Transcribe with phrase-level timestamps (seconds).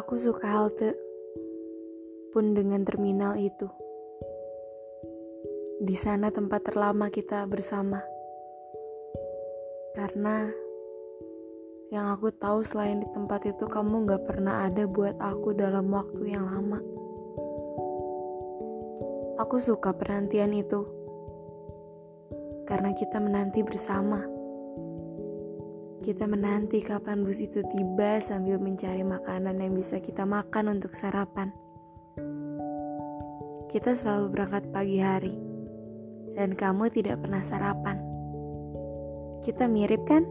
[0.00, 0.96] Aku suka halte,
[2.32, 3.68] pun dengan terminal itu.
[5.76, 8.00] Di sana tempat terlama kita bersama.
[9.92, 10.48] Karena
[11.92, 16.32] yang aku tahu selain di tempat itu kamu gak pernah ada buat aku dalam waktu
[16.32, 16.80] yang lama.
[19.36, 20.80] Aku suka penantian itu.
[22.64, 24.39] Karena kita menanti bersama.
[26.00, 31.52] Kita menanti kapan bus itu tiba sambil mencari makanan yang bisa kita makan untuk sarapan.
[33.68, 35.36] Kita selalu berangkat pagi hari,
[36.40, 38.00] dan kamu tidak pernah sarapan.
[39.44, 40.24] Kita mirip kan?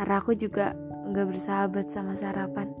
[0.00, 0.72] Karena aku juga
[1.12, 2.72] nggak bersahabat sama sarapan.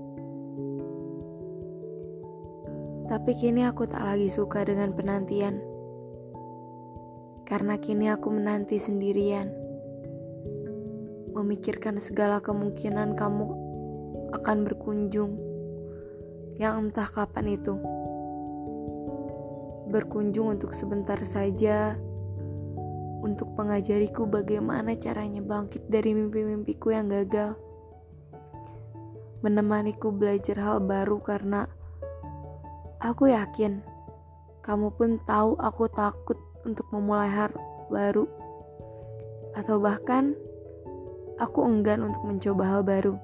[3.12, 5.60] Tapi kini aku tak lagi suka dengan penantian.
[7.44, 9.57] Karena kini aku menanti sendirian
[11.32, 13.46] memikirkan segala kemungkinan kamu
[14.32, 15.32] akan berkunjung
[16.58, 17.74] yang entah kapan itu.
[19.88, 21.96] Berkunjung untuk sebentar saja
[23.24, 27.56] untuk mengajariku bagaimana caranya bangkit dari mimpi-mimpiku yang gagal.
[29.40, 31.70] Menemaniku belajar hal baru karena
[32.98, 33.98] aku yakin
[34.68, 36.36] kamu pun tahu aku takut
[36.68, 37.48] untuk memulai hal
[37.88, 38.28] baru.
[39.56, 40.36] Atau bahkan
[41.38, 43.14] aku enggan untuk mencoba hal baru.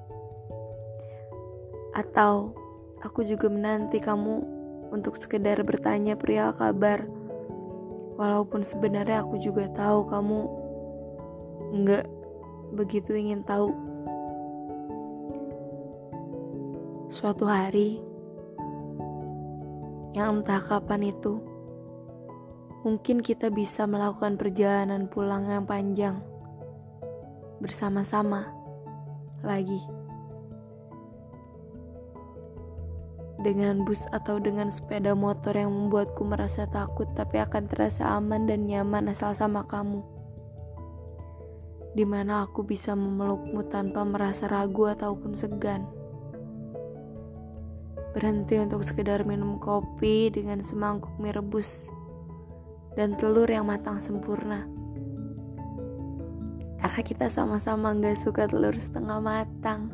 [1.91, 2.55] Atau
[3.03, 4.43] aku juga menanti kamu
[4.91, 7.03] untuk sekedar bertanya perihal kabar.
[8.15, 10.39] Walaupun sebenarnya aku juga tahu kamu
[11.75, 12.07] enggak
[12.71, 13.75] begitu ingin tahu.
[17.11, 17.99] Suatu hari
[20.15, 21.43] yang entah kapan itu,
[22.87, 26.23] mungkin kita bisa melakukan perjalanan pulang yang panjang
[27.65, 28.45] bersama-sama
[29.41, 29.81] lagi.
[33.41, 38.69] Dengan bus atau dengan sepeda motor yang membuatku merasa takut tapi akan terasa aman dan
[38.69, 40.05] nyaman asal sama kamu.
[41.97, 45.89] Di mana aku bisa memelukmu tanpa merasa ragu ataupun segan.
[48.13, 51.89] Berhenti untuk sekedar minum kopi dengan semangkuk mie rebus
[52.93, 54.84] dan telur yang matang sempurna
[56.79, 59.91] karena kita sama-sama gak suka telur setengah matang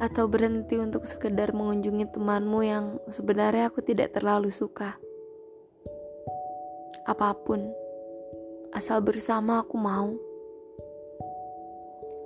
[0.00, 4.96] atau berhenti untuk sekedar mengunjungi temanmu yang sebenarnya aku tidak terlalu suka.
[7.04, 7.68] Apa pun,
[8.72, 10.16] asal bersama aku mau.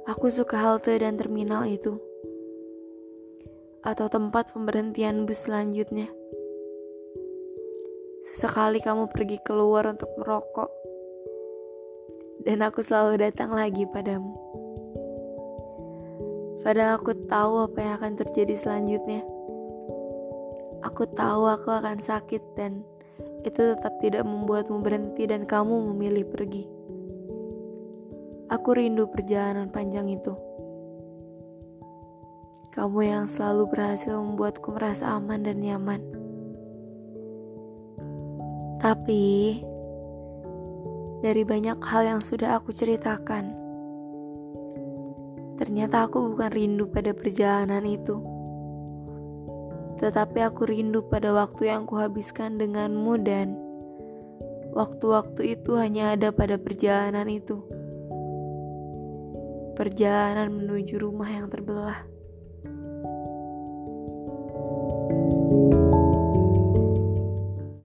[0.06, 1.98] Aku suka halte dan terminal itu,
[3.82, 6.06] atau tempat pemberhentian bus selanjutnya.
[8.30, 10.83] Sesekali kamu pergi keluar untuk merokok
[12.44, 14.36] dan aku selalu datang lagi padamu.
[16.60, 19.20] Padahal aku tahu apa yang akan terjadi selanjutnya.
[20.84, 22.84] Aku tahu aku akan sakit dan
[23.44, 26.64] itu tetap tidak membuatmu berhenti dan kamu memilih pergi.
[28.52, 30.36] Aku rindu perjalanan panjang itu.
[32.76, 36.00] Kamu yang selalu berhasil membuatku merasa aman dan nyaman.
[38.84, 39.64] Tapi,
[41.24, 43.56] dari banyak hal yang sudah aku ceritakan.
[45.56, 48.20] Ternyata aku bukan rindu pada perjalanan itu,
[50.04, 53.56] tetapi aku rindu pada waktu yang kuhabiskan denganmu dan
[54.76, 57.64] waktu-waktu itu hanya ada pada perjalanan itu.
[59.80, 62.04] Perjalanan menuju rumah yang terbelah.